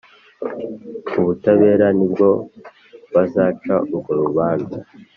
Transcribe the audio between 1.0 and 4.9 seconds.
Ubutabera nibwo bazaca urwo rubanza